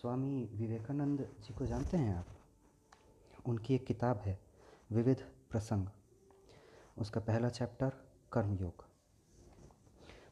[0.00, 2.26] स्वामी विवेकानंद जी को जानते हैं आप?
[3.46, 4.40] उनकी एक किताब है,
[4.90, 5.86] विविध प्रसंग।
[6.98, 7.92] उसका पहला चैप्टर,
[8.32, 8.84] कर्मयोग।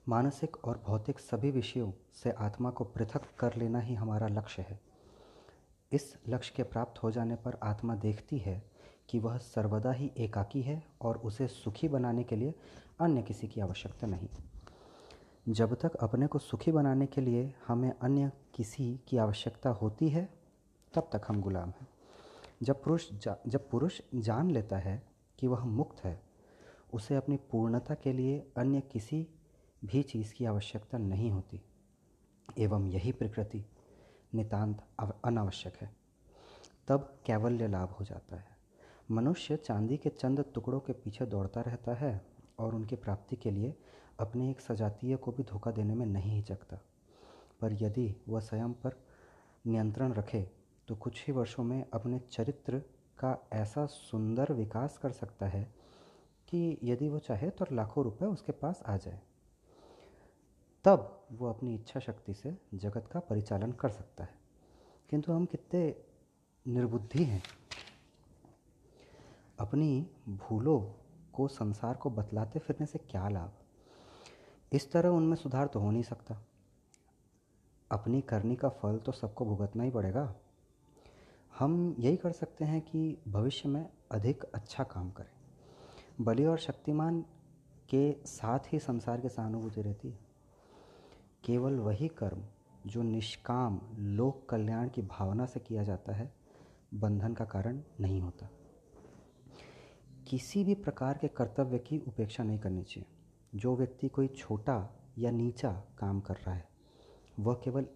[0.09, 4.81] मानसिक और भौतिक सभी विषयों से आत्मा को पृथक कर लेना ही हमारा लक्ष्य है।
[5.93, 8.71] इस लक्ष्य के प्राप्त हो जाने पर आत्मा देखती है
[9.09, 12.55] कि वह सर्वदा ही एकाकी है और उसे सुखी बनाने के लिए
[13.00, 14.29] अन्य किसी की आवश्यकता नहीं।
[15.49, 20.29] जब तक अपने को सुखी बनाने के लिए हमें अन्य किसी की आवश्यकता होती है,
[20.95, 21.89] तब तक हम गुलाम हैं।
[22.63, 23.13] जब पुरुष
[23.46, 25.03] जब पुरुष जान लेता है
[25.39, 26.22] कि वह मुक्त है,
[26.95, 29.29] उसे अपनी पूर्णता के लिए अन्य किसी
[29.85, 31.63] भी चीज़ की आवश्यकता नहीं होती,
[32.58, 33.64] एवं यही प्रकृति
[34.34, 34.84] नितांत
[35.25, 35.97] अनावश्यक है।
[36.89, 38.56] तब कैवल्य लाभ हो जाता है।
[39.11, 42.27] मनुष्य चांदी के चंद टुकड़ों के पीछे दौड़ता रहता है
[42.58, 43.75] और उनकी प्राप्ति के लिए
[44.19, 46.78] अपने एक सजातीय को भी धोखा देने में नहीं हिचकता।
[47.61, 49.00] पर यदि वह स्वयं पर
[49.67, 50.50] नियंत्रण रखे
[50.89, 52.78] तो कुछ ही वर्षों में अपने चरित्र
[53.19, 55.74] का ऐसा सुंदर विकास कर सकता है
[56.48, 59.20] कि यदि वो चाहे तो लाखों रुपए उसके पास आ जाए।
[60.84, 64.34] तब वो अपनी इच्छा शक्ति से जगत का परिचालन कर सकता है।
[65.11, 65.94] किंतु हम कितने
[66.66, 67.42] निर्बुद्धि हैं।
[69.58, 70.80] अपनी भूलों
[71.33, 73.52] को, संसार को बतलाते फिरने से क्या लाभ?
[74.72, 76.47] इस तरह उनमें सुधार तो हो नहीं सकता।
[77.91, 80.34] अपनी करनी का फल तो सबको भुगतना ही पड़ेगा।
[81.58, 85.30] हम यही कर सकते हैं कि भविष्य में अधिक अच्छा काम करें।
[86.20, 87.24] बलि और शक्तिमान
[87.89, 90.19] के साथ ही संसार की सहानुभूति रहती है।
[91.44, 92.42] केवल वही कर्म
[92.86, 96.34] जो निष्काम लोक कल्याण की भावना से किया जाता है,
[96.94, 98.50] बंधन का कारण नहीं होता।
[100.28, 103.17] किसी भी प्रकार के कर्तव्य की उपेक्षा नहीं करनी चाहिए।
[103.54, 106.68] जो व्यक्ति कोई छोटा या नीचा काम कर रहा है,
[107.41, 107.86] वह केवल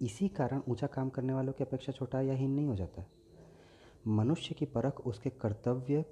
[0.00, 3.10] इसी कारण ऊँचा काम करने वालों की अपेक्षा छोटा या हीन नहीं हो जाता है।
[4.06, 6.02] मनुष्य की परख उसके कर्तव्य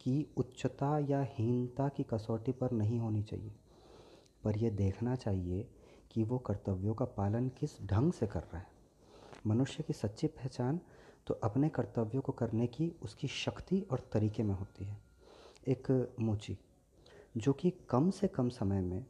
[0.00, 3.52] की उच्चता या हीनता की कसौटी पर नहीं होनी चाहिए।
[4.44, 5.68] पर यह देखना चाहिए
[6.10, 8.66] कि वो कर्तव्यों का पालन किस ढंग से कर रहा है।
[9.46, 10.80] मनुष्य की सच्ची पहचान
[11.26, 15.00] तो अपने कर्तव्यों को करने की उसकी शक्ति और तरीके में होती है।
[15.68, 16.58] एक मोची
[17.36, 19.06] जो कि कम से कम समय में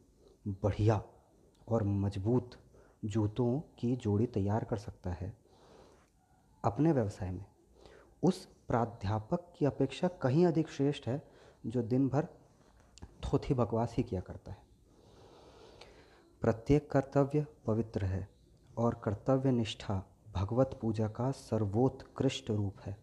[0.47, 1.03] बढ़िया
[1.67, 2.51] और मज़बूत
[3.05, 5.37] जूतों की जोड़ी तैयार कर सकता है
[6.63, 7.45] अपने व्यवसाय में।
[8.23, 11.27] उस प्राध्यापक की अपेक्षा कहीं अधिक श्रेष्ठ है
[11.65, 12.27] जो दिन भर
[13.03, 14.57] थोथी बकवास ही किया करता है।
[16.41, 18.29] प्रत्येक कर्तव्य पवित्र है
[18.77, 20.03] और कर्तव्य निष्ठा
[20.33, 22.97] भगवत पूजा का सर्वोत्कृष्ट रूप है।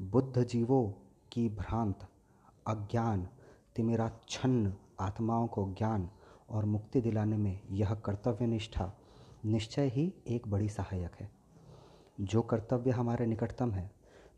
[0.00, 0.92] बुद्ध जीवों
[1.32, 2.08] की भ्रांत,
[2.66, 3.28] अज्ञान
[3.80, 6.10] तिमिराच्छन्न आत्माओं को ज्ञान
[6.50, 8.92] और मुक्ति दिलाने में यह कर्तव्य निष्ठा
[9.44, 11.30] निश्चय ही एक बड़ी सहायक है।
[12.20, 13.90] जो कर्तव्य हमारे निकटतम है,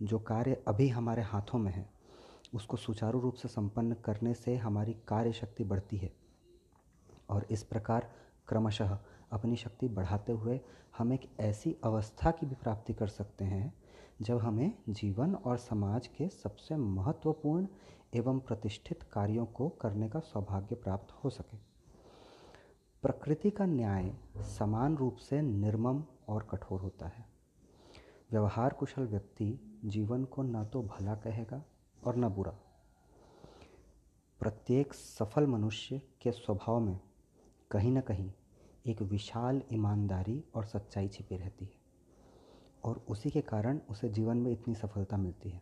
[0.03, 1.91] जो कार्य अभी हमारे हाथों में है,
[2.55, 6.13] उसको सुचारू रूप से संपन्न करने से हमारी कार्य शक्ति बढ़ती है
[7.31, 8.13] और इस प्रकार
[8.49, 8.99] क्रमशः
[9.33, 10.61] अपनी शक्ति बढ़ाते हुए
[10.99, 13.75] हम एक ऐसी अवस्था की भी प्राप्ति कर सकते हैं
[14.22, 17.66] जब हमें जीवन और समाज के सबसे महत्वपूर्ण
[18.15, 21.56] एवं प्रतिष्ठित कार्यों को करने का सौभाग्य प्राप्त हो सके।
[23.03, 27.25] प्रकृति का न्याय समान रूप से निर्मम और कठोर होता है।
[28.31, 31.62] व्यवहार कुशल व्यक्ति जीवन को न तो भला कहेगा
[32.06, 32.55] और न बुरा।
[34.41, 37.00] प्रत्येक सफल मनुष्य के स्वभाव में
[37.71, 38.31] कहीं ना कहीं
[38.87, 41.81] एक विशाल ईमानदारी और सच्चाई छिपी रहती है।
[42.84, 45.60] और उसी के कारण उसे जीवन में इतनी सफलता मिलती है।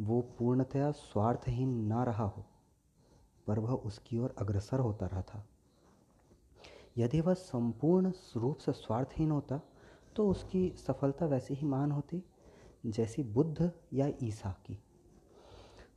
[0.00, 2.44] वो पूर्णतया स्वार्थहीन ना रहा हो,
[3.46, 5.46] पर वह उसकी ओर अग्रसर होता रहा था।
[6.98, 9.60] यदि वह संपूर्ण रूप से स्वार्थहीन होता
[10.16, 12.22] तो उसकी सफलता वैसी ही महान होती,
[12.86, 14.78] जैसी बुद्ध या ईसा की।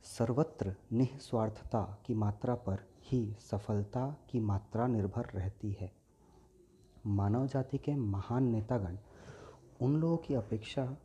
[0.06, 5.90] सर्वत्र निस्वार्थता की मात्रा पर ही सफलता की मात्रा निर्भर रहती है।
[7.06, 8.96] मानव जाति के महान नेतागण
[9.80, 10.96] उन लोगों की अपेक्षा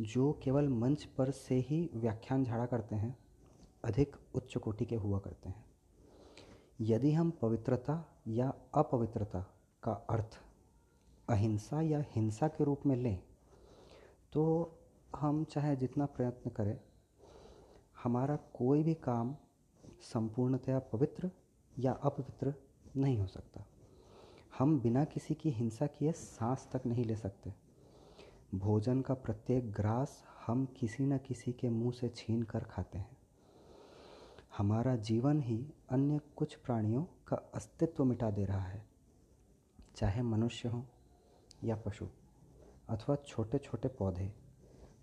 [0.00, 3.16] जो केवल मंच पर से ही व्याख्यान झाड़ा करते हैं,
[3.84, 5.64] अधिक उच्च कोटि के हुआ करते हैं।
[6.80, 9.40] यदि हम पवित्रता या अपवित्रता
[9.82, 10.38] का अर्थ
[11.28, 13.18] अहिंसा या हिंसा के रूप में लें
[14.32, 14.44] तो
[15.16, 16.78] हम चाहे जितना प्रयत्न करें,
[18.02, 19.34] हमारा कोई भी काम
[20.02, 21.30] संपूर्णतया पवित्र
[21.76, 22.54] या अपवित्र
[22.96, 23.64] नहीं हो सकता।
[24.58, 27.52] हम बिना किसी की हिंसा किए सांस तक नहीं ले सकते।
[28.54, 33.16] भोजन का प्रत्येक ग्रास हम किसी न किसी के मुँह से छीन कर खाते हैं।
[34.58, 38.86] हमारा जीवन ही अन्य कुछ प्राणियों का अस्तित्व मिटा दे रहा है,
[39.96, 40.86] चाहे मनुष्य हो
[41.64, 42.06] या पशु,
[42.88, 44.32] अथवा छोटे छोटे पौधे।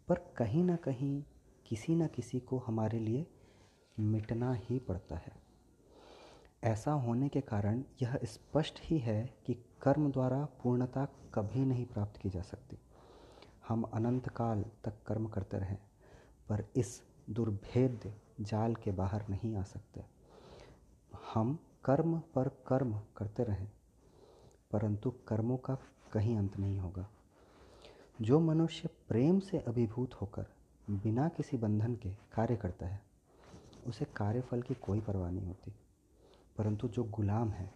[0.08, 1.24] पर कहीं ना कहीं
[1.66, 3.28] किसी न किसी को हमारे लिए
[4.00, 5.34] मिटना ही पड़ता है।
[6.64, 12.18] ऐसा होने के कारण यह स्पष्ट ही है कि कर्म द्वारा पूर्णता कभी नहीं प्राप्त
[12.18, 12.78] की जा सकती।
[13.68, 15.78] हम अनंत काल तक कर्म करते रहें,
[16.50, 20.04] पर इस दुर्भेद्य जाल के बाहर नहीं आ सकते।
[21.34, 23.72] हम कर्म पर कर्म करते रहें,
[24.72, 25.78] परंतु कर्मों का
[26.12, 27.10] कहीं अंत नहीं होगा।
[28.22, 30.46] जो मनुष्य प्रेम से अभिभूत होकर
[30.90, 33.02] बिना किसी बंधन के कार्य करता है,
[33.88, 35.76] उसे कार्यफल की कोई परवाह नहीं होती।
[36.58, 37.74] परंतु जो गुलाम है,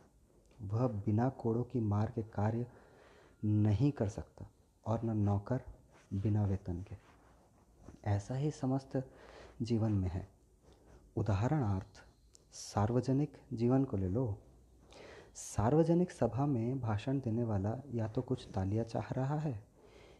[0.61, 2.67] वह बिना कोड़ों की मार के कार्य
[3.45, 4.45] नहीं कर सकता
[4.87, 5.61] और न नौकर
[6.11, 6.95] बिना वेतन के।
[8.05, 9.03] ऐसा ही समस्त
[9.61, 10.27] जीवन में है।
[11.17, 12.03] उदाहरणार्थ,
[12.53, 14.37] सार्वजनिक जीवन को ले लो।
[15.35, 19.53] सार्वजनिक सभा में भाषण देने वाला या तो कुछ तालियाँ चाह रहा है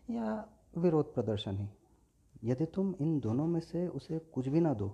[0.09, 0.45] या
[0.77, 1.69] विरोध प्रदर्शन ही।
[2.43, 4.89] यदि तुम इन दोनों में से उसे कुछ भी ना दो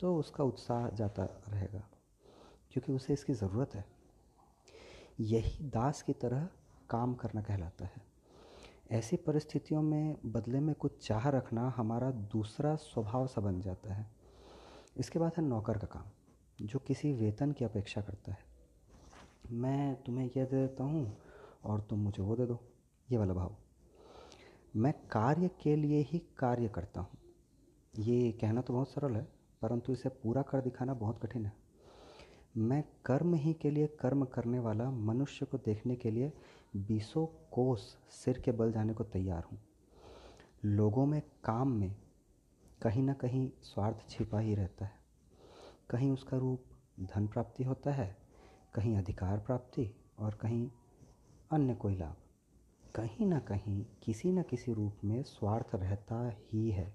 [0.00, 1.82] तो उसका उत्साह जाता रहेगा,
[2.72, 3.84] क्योंकि उसे इसकी ज़रूरत है।
[5.20, 6.48] यही दास की तरह
[6.90, 8.09] काम करना कहलाता है।
[8.90, 14.06] ऐसी परिस्थितियों में बदले में कुछ चाह रखना हमारा दूसरा स्वभाव सा बन जाता है।
[14.96, 16.10] इसके बाद है नौकर का काम,
[16.58, 18.38] जो किसी वेतन की अपेक्षा करता है।
[19.52, 21.16] मैं तुम्हें यह दे देता हूँ
[21.64, 22.58] और तुम मुझे वो दे दो,
[23.08, 23.56] ये वाला भाव।
[24.76, 27.18] मैं कार्य के लिए ही कार्य करता हूँ।
[27.98, 29.26] ये कहना तो बहुत सरल है,
[29.62, 31.52] परंतु इसे पूरा कर दिखाना बहुत कठिन है।
[32.58, 36.32] मैं कर्म ही के लिए कर्म करने वाला मनुष्य को देखने के लिए
[36.76, 39.58] बीसों कोस सिर के बल जाने को तैयार हूँ।
[40.64, 41.96] लोगों में काम में
[42.82, 45.00] कहीं ना कहीं स्वार्थ छिपा ही रहता है।
[45.90, 46.64] कहीं उसका रूप
[47.00, 48.16] धन प्राप्ति होता है,
[48.74, 50.70] कहीं अधिकार प्राप्ति और कहीं
[51.50, 52.16] अन्य कोई लाभ।
[52.94, 56.94] कहीं ना कहीं किसी न किसी रूप में स्वार्थ रहता ही है।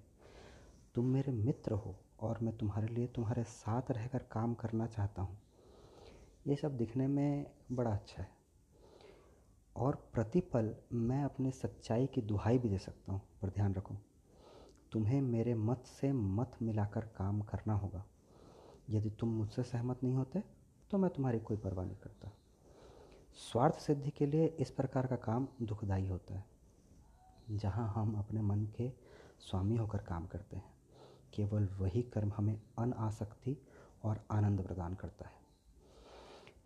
[0.94, 5.38] तुम मेरे मित्र हो और मैं तुम्हारे लिए तुम्हारे साथ रहकर काम करना चाहता हूँ।
[6.46, 8.35] ये सब दिखने में बड़ा अच्छा है।
[9.76, 13.94] और प्रतिपल मैं अपने सच्चाई की दुहाई भी दे सकता हूँ, पर ध्यान रखो,
[14.92, 18.04] तुम्हें मेरे मत से मत मिलाकर काम करना होगा।
[18.90, 20.42] यदि तुम मुझसे सहमत नहीं होते
[20.90, 22.30] तो मैं तुम्हारी कोई परवाह नहीं करता।
[23.42, 26.44] स्वार्थ सिद्धि के लिए इस प्रकार का काम दुखदायी होता है,
[27.50, 28.90] जहाँ हम अपने मन के
[29.40, 30.74] स्वामी होकर काम करते हैं।
[31.34, 33.56] केवल वही कर्म हमें अनासक्ति
[34.04, 35.35] और आनंद प्रदान करता है।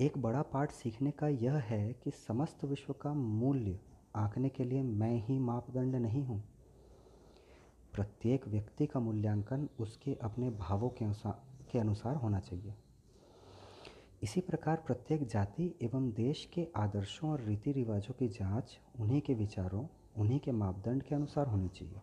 [0.01, 3.81] एक बड़ा पाठ सीखने का यह है कि समस्त विश्व का मूल्य
[4.17, 6.45] आंकने के लिए मैं ही मापदंड नहीं हूँ।
[7.95, 11.43] प्रत्येक व्यक्ति का मूल्यांकन उसके अपने भावों के अनुसार
[11.73, 12.75] के अनुसार होना चाहिए।
[14.23, 19.35] इसी प्रकार प्रत्येक जाति एवं देश के आदर्शों और रीति रिवाजों की जाँच उन्हीं के
[19.35, 19.87] विचारों,
[20.17, 22.01] उन्हीं के मापदंड के अनुसार होनी चाहिए।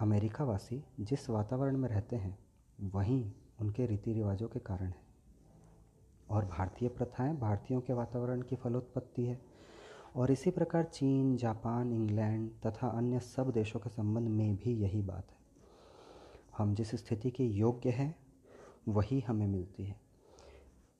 [0.00, 2.38] अमेरिका वासी जिस वातावरण में रहते हैं,
[2.80, 5.05] वहीं उनके रीति रिवाजों के कारण है।
[6.30, 9.40] और भारतीय प्रथाएँ भारतीयों के वातावरण की फलोत्पत्ति है।
[10.16, 15.02] और इसी प्रकार चीन, जापान, इंग्लैंड तथा अन्य सब देशों के संबंध में भी यही
[15.02, 15.36] बात है।
[16.58, 18.14] हम जिस स्थिति के योग्य हैं,
[18.88, 19.96] वही हमें मिलती है।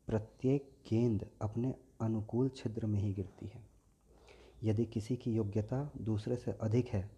[0.09, 3.65] प्रत्येक गेंद अपने अनुकूल छिद्र में ही गिरती है।
[4.65, 7.11] यदि किसी की योग्यता दूसरे से अधिक है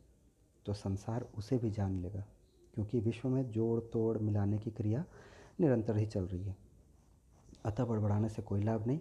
[0.66, 2.24] तो संसार उसे भी जान लेगा,
[2.74, 5.04] क्योंकि विश्व में जोड़ तोड़ मिलाने की क्रिया
[5.60, 6.56] निरंतर ही चल रही है।
[7.64, 9.00] अतः बड़बड़ाने से कोई लाभ नहीं।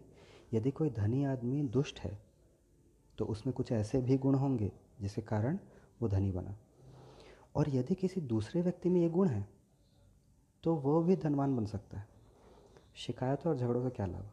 [0.54, 2.18] यदि कोई धनी आदमी दुष्ट है
[3.18, 4.72] तो उसमें कुछ ऐसे भी गुण होंगे,
[5.02, 5.58] जिसके कारण
[6.02, 6.56] वो धनी बना।
[7.56, 9.48] और यदि किसी दूसरे व्यक्ति में ये गुण है
[10.64, 12.08] तो वो भी धनवान बन सकता है।
[12.96, 14.30] शिकायतों और झगड़ों का क्या लाभ?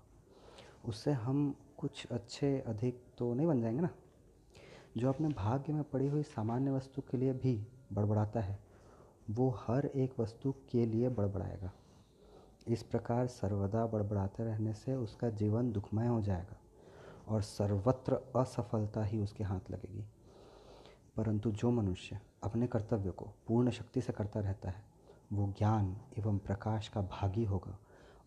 [0.84, 3.88] उससे हम कुछ अच्छे, अधिक तो नहीं बन जाएँगे ना?
[4.96, 7.56] जो अपने भाग्य में पड़ी हुई सामान्य वस्तु के लिए भी
[7.92, 8.58] बड़बड़ाता है,
[9.30, 11.72] वो हर एक वस्तु के लिए बड़बड़ाएगा
[12.68, 16.56] इस प्रकार सर्वदा बड़बड़ाते रहने से उसका जीवन दुखमय हो जाएगा
[17.28, 20.04] और सर्वत्र असफलता ही उसके हाथ लगेगी।
[21.16, 24.84] परंतु जो मनुष्य अपने कर्तव्य को पूर्ण शक्ति से करता रहता है,
[25.32, 27.78] वो ज्ञान एवं प्रकाश का भागी होगा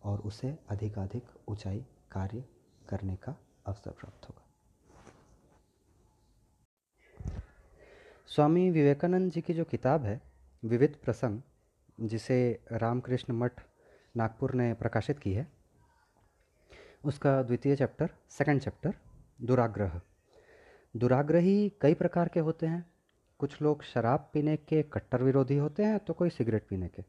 [0.04, 2.44] और उसे अधिकाधिक ऊंचाई कार्य
[2.88, 4.44] करने का अवसर प्राप्त होगा।
[8.26, 10.22] स्वामी विवेकानंद जी की जो किताब है,
[10.64, 11.42] विविध प्रसंग,
[12.00, 13.62] जिसे रामकृष्ण मठ
[14.14, 15.46] नागपुर ने प्रकाशित की है।
[17.04, 18.94] उसका द्वितीय चैप्टर, सेकंड चैप्टर,
[19.42, 20.00] दुराग्रह।
[20.94, 22.84] दुराग्रही कई प्रकार के होते हैं।
[23.38, 27.02] कुछ लोग शराब पीने के कट्टर विरोधी होते हैं तो कोई सिगरेट पीने के।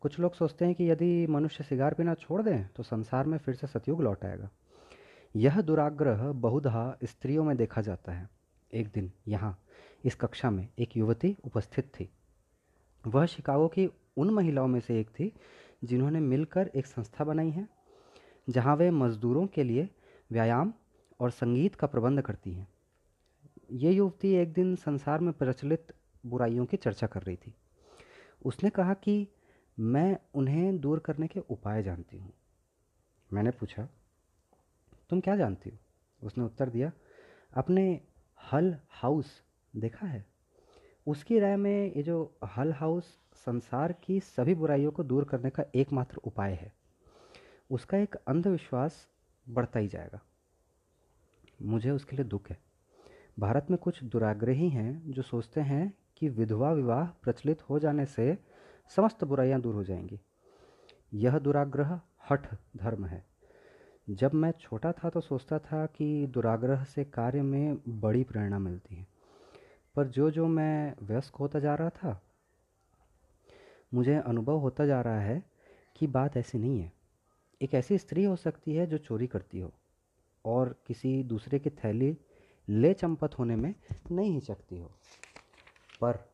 [0.00, 3.54] कुछ लोग सोचते हैं कि यदि मनुष्य सिगार पीना छोड़ दें तो संसार में फिर
[3.54, 4.50] से सतयुग लौट आएगा।
[5.36, 8.28] यह दुराग्रह बहुधा स्त्रियों में देखा जाता है।
[8.74, 9.58] एक दिन यहाँ,
[10.04, 12.08] इस कक्षा में एक युवती उपस्थित थी।
[13.04, 15.32] वह शिकागो की उन महिलाओं में से एक थी
[15.84, 17.68] जिन्होंने मिलकर एक संस्था बनाई है,
[18.50, 19.88] जहाँ वे मजदूरों के लिए
[20.32, 20.72] व्यायाम
[21.20, 22.68] और संगीत का प्रबंध करती हैं।
[23.70, 25.94] ये युवती एक दिन संसार में प्रचलित
[26.26, 27.54] बुराइयों की चर्चा कर रही थी।
[28.44, 29.28] उसने कहा कि
[29.78, 32.32] मैं उन्हें दूर करने के उपाय जानती हूँ।
[33.32, 33.88] मैंने पूछा,
[35.10, 35.78] तुम क्या जानती हो?
[36.26, 36.92] उसने उत्तर दिया,
[37.52, 38.00] अपने
[38.52, 39.42] हल हाउस
[39.76, 40.26] देखा है।
[41.06, 45.64] उसकी राय में ये जो हल हाउस संसार की सभी बुराइयों को दूर करने का
[45.74, 46.72] एकमात्र उपाय है।
[47.70, 49.08] उसका एक अंधविश्वास
[49.48, 50.20] बढ़ता ही जाएगा।
[51.62, 52.58] मुझे उसके लिए दुख है।
[53.38, 58.38] भारत में कुछ दुराग्रही हैं जो सोचते हैं कि विधवा विवाह प्रचलित हो जाने से
[58.96, 60.20] समस्त बुराइयाँ दूर हो जाएँगी।
[61.14, 62.00] यह दुराग्रह
[62.30, 63.26] हठ धर्म है।
[64.10, 68.94] जब मैं छोटा था तो सोचता था कि दुराग्रह से कार्य में बड़ी प्रेरणा मिलती
[68.94, 69.06] है।
[69.94, 72.23] पर जो जो मैं व्यस्क होता जा रहा था
[73.94, 75.44] मुझे अनुभव होता जा रहा है
[75.96, 76.92] कि बात ऐसी नहीं है।
[77.62, 79.72] एक ऐसी स्त्री हो सकती है जो चोरी करती हो
[80.44, 82.18] और किसी दूसरे की थैली
[82.68, 83.74] ले चंपत होने में
[84.10, 84.86] नहीं हिचकती हो।
[86.00, 86.30] पर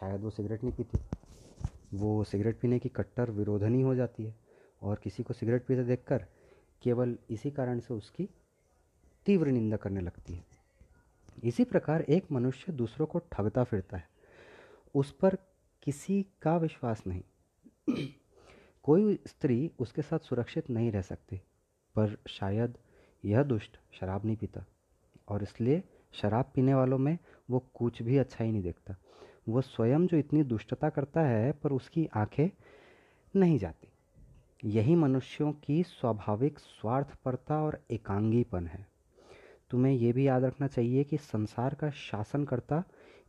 [0.00, 0.98] शायद वो सिगरेट नहीं पीती।
[1.94, 4.36] वो सिगरेट पीने की कट्टर विरोधनी हो जाती है
[4.82, 6.26] और किसी को सिगरेट पीते देखकर
[6.82, 8.28] केवल इसी कारण से उसकी
[9.26, 10.44] तीव्र निंदा करने लगती है।
[11.44, 14.08] इसी प्रकार एक मनुष्य दूसरों को ठगता फिरता है।
[14.94, 15.36] उस पर
[15.88, 17.22] किसी का विश्वास नहीं।
[18.82, 21.36] कोई स्त्री उसके साथ सुरक्षित नहीं रह सकती,
[21.96, 22.78] पर शायद
[23.24, 24.64] यह दुष्ट शराब नहीं पीता,
[25.28, 27.18] और इसलिए शराब पीने वालों में
[27.50, 28.96] वो कुछ भी अच्छा ही नहीं देखता।
[29.48, 32.50] वो स्वयं जो इतनी दुष्टता करता है, पर उसकी आँखें
[33.36, 33.88] नहीं जाती।
[34.64, 38.86] यही मनुष्यों की स्वाभाविक स्वार्थपरता और एकांगीपन है।
[39.70, 42.84] तुम्हें यह भी याद रखना चाहिए कि संसार का शासनकर्ता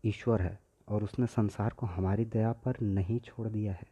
[0.06, 3.88] ईश्वर है। और उसने संसार को हमारी दया पर नहीं छोड़ दिया है।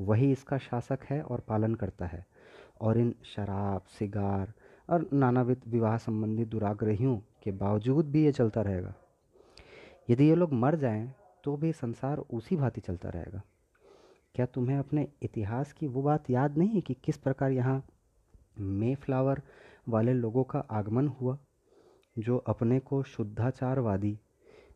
[0.00, 2.26] वही इसका शासक है और पालन करता है।
[2.80, 4.52] और इन शराब, सिगार
[4.90, 8.94] और नानाविध विवाह संबंधी दुराग्रहियों के बावजूद भी ये चलता रहेगा।
[10.10, 11.14] यदि ये लोग मर जाएँ
[11.44, 13.42] तो भी संसार उसी भांति चलता रहेगा।
[14.34, 17.84] क्या तुम्हें अपने इतिहास की वो बात याद नहीं है कि किस प्रकार यहाँ
[18.58, 19.42] मे फ्लावर
[19.88, 21.38] वाले लोगों का आगमन हुआ,
[22.18, 24.18] जो अपने को शुद्धाचारवादी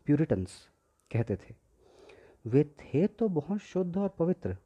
[0.06, 0.68] प्यूरिटन्स
[1.12, 1.54] कहते थे,
[2.46, 4.56] वे थे तो बहुत शुद्ध और पवित्र,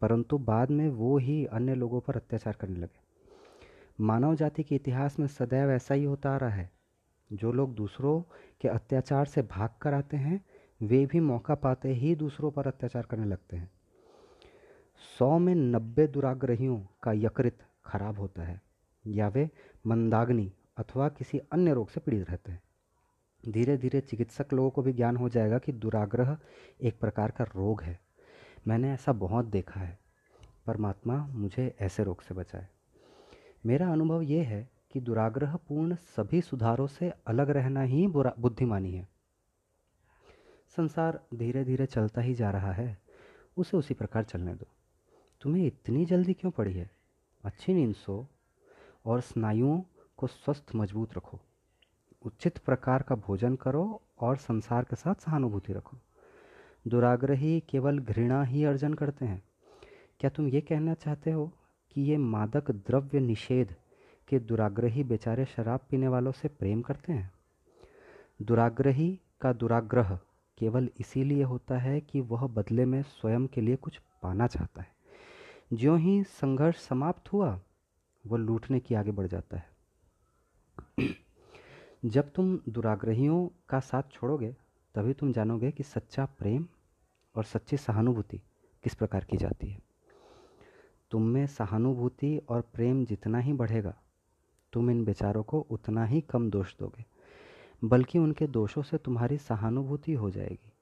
[0.00, 3.02] परंतु बाद में वो ही अन्य लोगों पर अत्याचार करने लगे।
[4.00, 6.70] मानव जाति के इतिहास में सदैव ऐसा ही होता आ रहा है।
[7.30, 8.20] जो लोग दूसरों
[8.60, 10.44] के अत्याचार से भाग कर आते हैं,
[10.82, 13.70] वे भी मौका पाते ही दूसरों पर अत्याचार करने लगते हैं।
[15.18, 18.60] सौ में नब्बे दुराग्रहियों का यकृत खराब होता है,
[19.04, 19.48] या वे
[19.86, 22.62] मंदाग्नि अथवा किसी अन्य रोग से पीड़ित रहते हैं।
[23.48, 26.38] धीरे धीरे चिकित्सक लोगों को भी ज्ञान हो जाएगा कि दुराग्रह
[26.82, 28.00] एक प्रकार का रोग है।
[28.66, 29.98] मैंने ऐसा बहुत देखा है।
[30.66, 32.68] परमात्मा मुझे ऐसे रोग से बचाए।
[33.66, 39.08] मेरा अनुभव ये है कि दुराग्रह पूर्ण सभी सुधारों से अलग रहना ही बुद्धिमानी है।
[40.76, 42.98] संसार धीरे धीरे चलता ही जा रहा है।
[43.56, 44.66] उसे उसी प्रकार चलने दो।
[45.40, 46.90] तुम्हें इतनी जल्दी क्यों पड़ी है?
[47.44, 48.28] अच्छी नींद सो
[49.04, 49.82] और स्नायुओं
[50.16, 51.40] को स्वस्थ मज़बूत रखो।
[52.24, 55.96] उचित प्रकार का भोजन करो और संसार के साथ सहानुभूति रखो।
[56.88, 59.42] दुराग्रही केवल घृणा ही अर्जन करते हैं।
[60.20, 61.52] क्या तुम ये कहना चाहते हो
[61.92, 63.76] कि ये मादक द्रव्य निषेध
[64.28, 67.32] के दुराग्रही बेचारे शराब पीने वालों से प्रेम करते हैं?
[68.42, 70.18] दुराग्रही का दुराग्रह
[70.58, 74.94] केवल इसीलिए होता है कि वह बदले में स्वयं के लिए कुछ पाना चाहता है।
[75.72, 77.60] ज्यों ही संघर्ष समाप्त हुआ,
[78.26, 79.73] वह लूटने की आगे बढ़ जाता है।
[82.04, 84.56] जब तुम दुराग्रहियों का साथ छोड़ोगे,
[84.94, 86.66] तभी तुम जानोगे कि सच्चा प्रेम
[87.34, 88.40] और सच्ची सहानुभूति
[88.84, 89.78] किस प्रकार की जाती है।
[91.10, 93.94] तुम में सहानुभूति और प्रेम जितना ही बढ़ेगा,
[94.72, 97.04] तुम इन बेचारों को उतना ही कम दोष दोगे,
[97.84, 100.72] बल्कि उनके दोषों से तुम्हारी सहानुभूति हो जाएगी।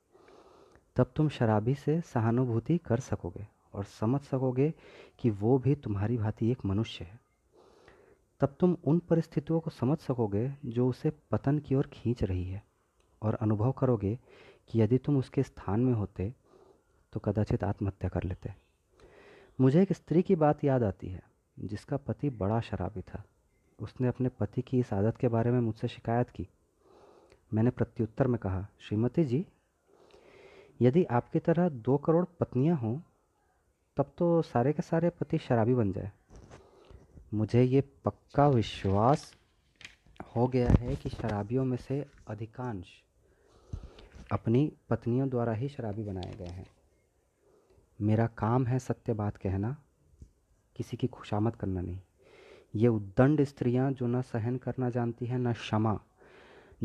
[0.97, 4.75] तब तुम शराबी से सहानुभूति कर सकोगे और समझ सकोगे
[5.19, 7.22] कि वो भी तुम्हारी भांति एक मनुष्य है।
[8.43, 12.63] तब तुम उन परिस्थितियों को समझ सकोगे जो उसे पतन की ओर खींच रही है
[13.23, 14.19] और अनुभव करोगे
[14.69, 16.35] कि यदि तुम उसके स्थान में होते
[17.13, 18.55] तो कदाचित आत्महत्या कर लेते।
[19.61, 21.23] मुझे एक स्त्री की बात याद आती है,
[21.59, 23.23] जिसका पति बड़ा शराबी था।
[23.79, 26.49] उसने अपने पति की इस आदत के बारे में मुझसे शिकायत की।
[27.55, 29.47] मैंने प्रत्युत्तर में कहा, श्रीमती जी,
[30.81, 32.99] यदि आपकी तरह दो करोड़ पत्नियाँ हों,
[33.97, 36.13] तब तो सारे के सारे पति शराबी बन जाए।
[37.35, 39.35] मुझे ये पक्का विश्वास
[40.37, 42.87] हो गया है कि शराबियों में से अधिकांश
[44.33, 46.67] अपनी पत्नियों द्वारा ही शराबी बनाए गए हैं।
[48.01, 49.77] मेरा काम है सत्य बात कहना,
[50.77, 52.01] किसी की खुशामद करना नहीं।
[52.77, 56.01] ये उद्दंड स्त्रियाँ जो न सहन करना जानती हैं, न क्षमा,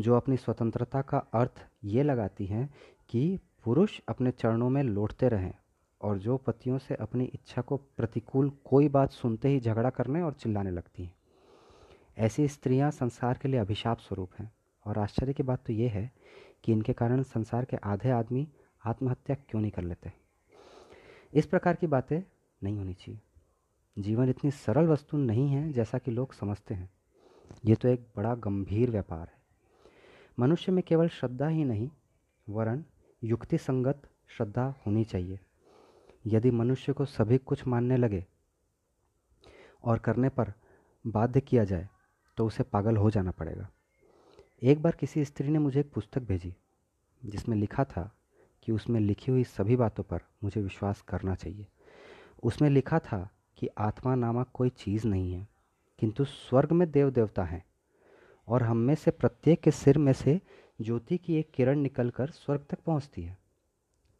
[0.00, 2.74] जो अपनी स्वतंत्रता का अर्थ ये लगाती हैं
[3.08, 5.54] कि पुरुष अपने चरणों में लौटते रहें।
[6.02, 10.32] और जो पतियों से अपनी इच्छा को प्रतिकूल कोई बात सुनते ही झगड़ा करने और
[10.32, 11.14] चिल्लाने लगती हैं।
[12.18, 14.52] ऐसी स्त्रियाँ संसार के लिए अभिशाप स्वरूप हैं
[14.84, 16.12] और आश्चर्य की बात तो ये है
[16.64, 18.48] कि इनके कारण संसार के आधे आदमी
[18.84, 20.12] आत्महत्या क्यों नहीं कर लेते?
[21.34, 22.22] इस प्रकार की बातें
[22.62, 23.20] नहीं होनी चाहिए।
[23.98, 26.90] जीवन इतनी सरल वस्तु नहीं है जैसा कि लोग समझते हैं।
[27.64, 29.38] ये तो एक बड़ा गंभीर व्यापार है।
[30.38, 31.90] मनुष्य में केवल श्रद्धा ही नहीं,
[32.48, 32.84] वरन
[33.24, 35.40] युक्ति संगत श्रद्धा होनी चाहिए।
[36.28, 38.24] यदि मनुष्य को सभी कुछ मानने लगे
[39.84, 40.52] और करने पर
[41.04, 41.88] बाध्य किया जाए
[42.38, 43.68] तो उसे पागल हो जाना पड़ेगा।
[44.62, 46.54] एक बार किसी स्त्री ने मुझे एक पुस्तक भेजी,
[47.22, 48.10] जिसमें लिखा था
[48.62, 51.66] कि उसमें लिखी हुई सभी बातों पर मुझे विश्वास करना चाहिए।
[52.42, 55.46] उसमें लिखा था कि आत्मा नामक कोई चीज़ नहीं है,
[55.98, 57.64] किंतु स्वर्ग में देव देवता हैं
[58.48, 60.40] और हम में से प्रत्येक के सिर में से
[60.80, 63.36] ज्योति की एक किरण निकलकर स्वर्ग तक पहुँचती है।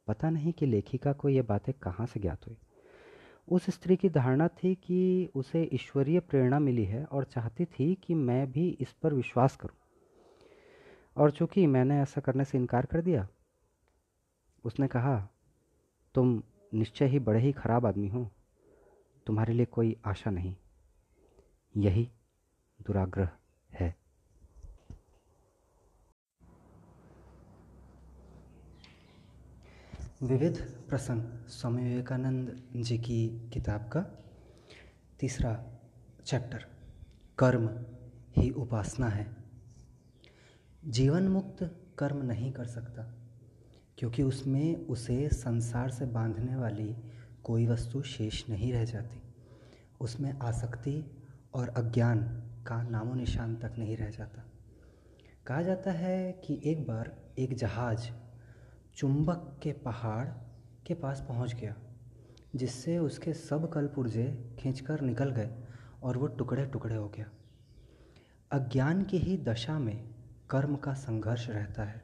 [0.08, 2.56] पता नहीं कि लेखिका को ये बातें कहाँ से ज्ञात हुई।
[3.48, 8.14] उस स्त्री की धारणा थी कि उसे ईश्वरीय प्रेरणा मिली है और चाहती थी कि
[8.14, 9.76] मैं भी इस पर विश्वास करूँ।
[11.16, 13.28] और चूँकि मैंने ऐसा करने से इनकार कर दिया,
[14.64, 15.28] उसने कहा,
[16.14, 16.42] तुम
[16.74, 18.30] निश्चय ही बड़े ही खराब आदमी हो।
[19.26, 20.56] तुम्हारे लिए कोई आशा नहीं।
[21.76, 22.10] यही
[22.86, 23.30] दुराग्रह
[23.72, 24.07] है।
[30.22, 34.00] विविध प्रसंग, स्वामी विवेकानंद जी की किताब का
[35.20, 35.64] तीसरा
[36.26, 36.66] चैप्टर,
[37.38, 37.84] कर्म
[38.36, 39.36] ही उपासना है।
[40.84, 43.14] जीवन मुक्त कर्म नहीं कर सकता,
[43.98, 46.96] क्योंकि उसमें उसे संसार से बांधने वाली
[47.44, 49.22] कोई वस्तु शेष नहीं रह जाती।
[50.00, 52.18] उसमें आसक्ति और अज्ञान
[52.66, 54.44] का नामो निशान तक नहीं रह जाता।
[55.46, 58.10] कहा जाता है कि एक बार एक जहाज़
[58.98, 60.26] चुंबक के पहाड़
[60.86, 61.74] के पास पहुँच गया,
[62.56, 65.50] जिससे उसके सब कल पुर्जे खींचकर निकल गए
[66.02, 67.26] और वो टुकड़े टुकड़े हो गया।
[68.52, 70.14] अज्ञान की ही दशा में
[70.50, 72.02] कर्म का संघर्ष रहता है,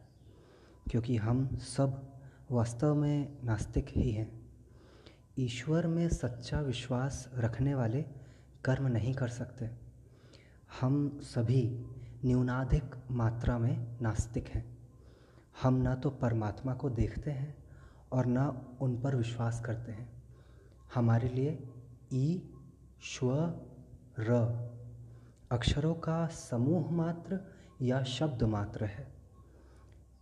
[0.90, 2.12] क्योंकि हम सब
[2.50, 4.50] वास्तव में नास्तिक ही हैं।
[5.38, 8.02] ईश्वर में सच्चा विश्वास रखने वाले
[8.64, 9.70] कर्म नहीं कर सकते।
[10.80, 11.86] हम सभी
[12.24, 14.83] न्यूनाधिक मात्रा में नास्तिक हैं।
[15.62, 17.64] हम ना तो परमात्मा को देखते हैं
[18.12, 20.22] और ना उन पर विश्वास करते हैं।
[20.94, 21.72] हमारे लिए
[22.12, 22.52] ई,
[23.02, 23.60] श्व,
[24.18, 24.34] र
[25.52, 27.40] अक्षरों का समूह मात्र
[27.82, 29.14] या शब्द मात्र है।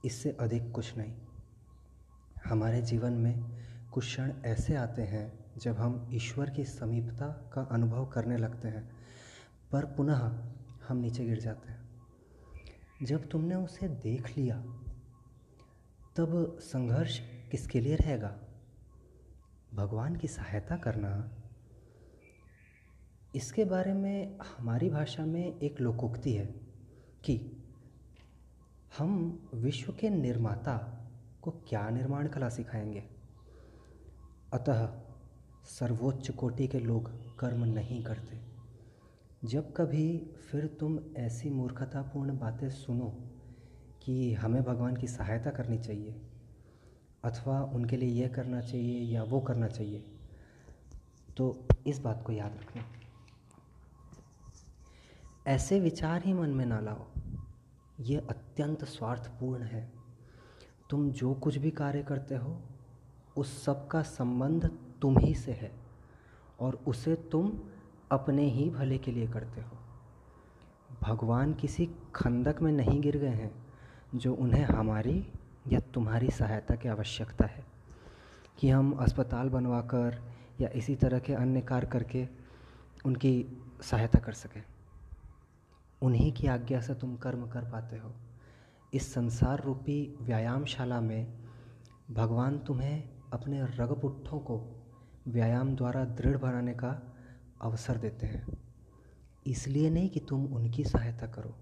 [0.04, 1.14] इससे अधिक कुछ नहीं।
[2.44, 8.06] हमारे जीवन में कुछ क्षण ऐसे आते हैं जब हम ईश्वर की समीपता का अनुभव
[8.06, 8.92] करने लगते हैं,
[9.72, 10.44] पर पुनः
[10.88, 11.90] हम नीचे गिर जाते हैं।
[13.02, 14.64] जब तुमने उसे देख लिया
[16.16, 17.20] तब संघर्ष
[17.50, 18.40] किसके लिए रहेगा?
[19.74, 21.32] भगवान की सहायता करना।
[23.34, 26.46] इसके बारे में हमारी भाषा में एक लोकोक्ति है
[27.24, 27.62] कि
[28.98, 30.98] हम विश्व के निर्माता
[31.42, 33.04] को क्या निर्माण कला सिखाएँगे?
[34.54, 35.02] अतः
[35.64, 38.52] सर्वोच्च कोटि के लोग कर्म नहीं करते।
[39.44, 43.31] जब कभी फिर तुम ऐसी मूर्खतापूर्ण बातें सुनो
[44.02, 46.20] कि हमें भगवान की सहायता करनी चाहिए,
[47.24, 50.04] अथवा उनके लिए यह करना चाहिए या वो करना चाहिए।
[51.36, 52.84] तो इस बात को याद रखना।
[55.46, 57.06] ऐसे विचार ही मन में ना लाओ।
[58.00, 59.92] ये अत्यंत स्वार्थपूर्ण है।
[60.90, 62.62] तुम जो कुछ भी कार्य करते हो,
[63.36, 64.70] उस सब का संबंध
[65.02, 65.72] तुम ही से है,
[66.60, 67.60] और उसे तुम
[68.10, 69.78] अपने ही भले के लिए करते हो।
[71.02, 73.71] भगवान किसी खंदक में नहीं गिर गए हैं।
[74.14, 75.32] जो उन्हें हमारी
[75.72, 77.72] या तुम्हारी सहायता की आवश्यकता है।
[78.58, 82.28] कि हम अस्पताल बनवाकर या इसी तरह के अन्य कार्य करके
[83.06, 84.62] उनकी सहायता कर सकें।
[86.02, 88.14] उन्हीं की आज्ञा से तुम कर्म कर पाते हो।
[88.94, 91.38] इस संसार रूपी व्यायामशाला में
[92.10, 94.82] भगवान तुम्हें अपने रगपुट्ठों को
[95.28, 97.14] व्यायाम द्वारा दृढ़ बनाने का
[97.62, 98.46] अवसर देते हैं।
[99.46, 101.56] इसलिए नहीं कि तुम उनकी सहायता करो।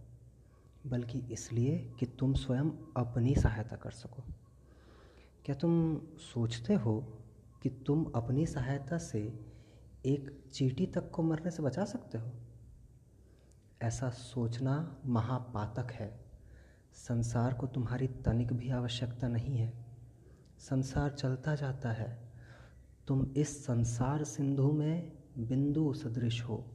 [0.87, 4.23] बल्कि इसलिए कि तुम स्वयं अपनी सहायता कर सको।
[5.45, 7.19] क्या तुम सोचते हो
[7.63, 9.47] कि तुम अपनी सहायता से
[10.07, 12.33] एक चीटी तक को मरने से बचा सकते हो?
[13.83, 16.25] ऐसा सोचना महापातक है।
[16.93, 19.87] संसार को तुम्हारी तनिक भी आवश्यकता नहीं है।
[20.59, 22.33] संसार चलता जाता है।
[23.07, 26.67] तुम इस संसार सिंधु में बिंदु सदृश हो।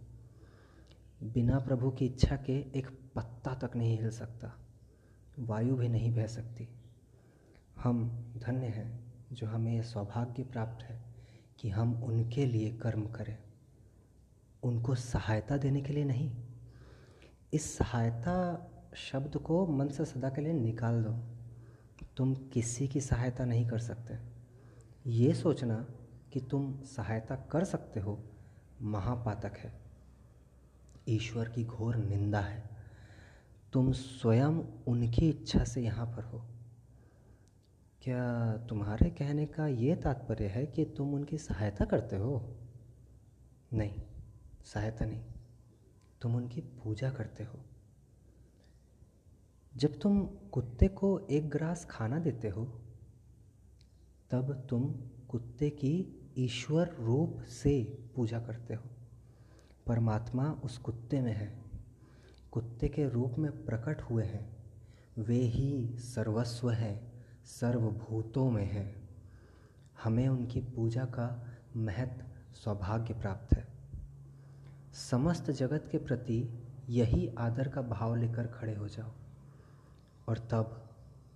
[1.23, 4.53] बिना प्रभु की इच्छा के एक पत्ता तक नहीं हिल सकता,
[5.39, 6.69] वायु भी नहीं बह सकती।
[7.83, 11.01] हम धन्य हैं जो हमें यह सौभाग्य प्राप्त है
[11.59, 13.37] कि हम उनके लिए कर्म करें।
[14.63, 16.35] उनको सहायता देने के लिए नहीं।
[17.53, 21.35] इस सहायता शब्द को मन से सदा के लिए निकाल दो।
[22.17, 24.17] तुम किसी की सहायता नहीं कर सकते।
[25.07, 25.87] ये सोचना
[26.33, 28.23] कि तुम सहायता कर सकते हो,
[28.81, 29.81] महापातक है।
[31.09, 32.74] ईश्वर की घोर निंदा है।
[33.75, 34.51] तुम स्वयं
[34.87, 36.45] उनकी इच्छा से यहाँ पर हो।
[38.01, 42.55] क्या तुम्हारे कहने का ये तात्पर्य है कि तुम उनकी सहायता करते हो?
[43.73, 44.01] नहीं,
[44.65, 45.23] सहायता नहीं।
[46.21, 47.59] तुम उनकी पूजा करते हो।
[49.77, 52.65] जब तुम कुत्ते को एक ग्रास खाना देते हो,
[54.31, 54.95] तब तुम
[55.29, 58.89] कुत्ते की ईश्वर रूप से पूजा करते हो।
[59.87, 61.64] परमात्मा उस कुत्ते में है।
[62.55, 64.57] कुत्ते के रूप में प्रकट हुए हैं।
[65.17, 69.09] वे ही सर्वस्व हैं, सर्वभूतों में हैं।
[70.03, 73.67] हमें उनकी पूजा का महत्व, सौभाग्य प्राप्त है।
[74.93, 79.11] समस्त जगत के प्रति यही आदर का भाव लेकर खड़े हो जाओ,
[80.29, 80.89] और तब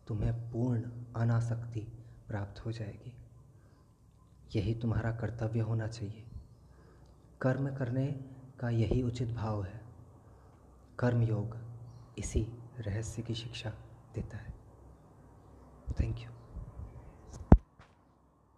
[0.08, 3.13] तुम्हें पूर्ण अनासक्ति प्राप्त हो जाएगी।
[4.55, 6.25] यही तुम्हारा कर्तव्य होना चाहिए।
[7.41, 8.08] कर्म करने
[8.60, 9.79] का यही उचित भाव है।
[10.99, 11.57] कर्म योग
[12.17, 12.47] इसी
[12.79, 13.69] रहस्य की शिक्षा
[14.15, 14.53] देता है।
[15.99, 16.29] Thank you